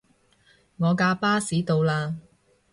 [0.77, 2.15] 我架巴士到喇